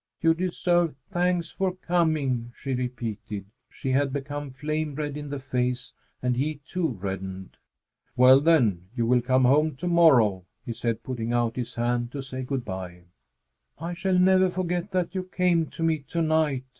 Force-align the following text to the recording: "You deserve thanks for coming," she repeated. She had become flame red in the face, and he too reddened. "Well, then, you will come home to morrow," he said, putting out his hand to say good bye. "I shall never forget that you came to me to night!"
"You 0.19 0.33
deserve 0.33 0.95
thanks 1.11 1.51
for 1.51 1.75
coming," 1.75 2.51
she 2.55 2.73
repeated. 2.73 3.45
She 3.69 3.91
had 3.91 4.11
become 4.11 4.49
flame 4.49 4.95
red 4.95 5.15
in 5.15 5.29
the 5.29 5.37
face, 5.37 5.93
and 6.23 6.35
he 6.35 6.55
too 6.65 6.87
reddened. 6.87 7.57
"Well, 8.17 8.39
then, 8.39 8.87
you 8.95 9.05
will 9.05 9.21
come 9.21 9.45
home 9.45 9.75
to 9.75 9.87
morrow," 9.87 10.45
he 10.65 10.73
said, 10.73 11.03
putting 11.03 11.33
out 11.33 11.55
his 11.55 11.75
hand 11.75 12.11
to 12.13 12.23
say 12.23 12.41
good 12.41 12.65
bye. 12.65 13.03
"I 13.77 13.93
shall 13.93 14.17
never 14.17 14.49
forget 14.49 14.89
that 14.89 15.13
you 15.13 15.21
came 15.25 15.67
to 15.67 15.83
me 15.83 15.99
to 16.07 16.23
night!" 16.23 16.63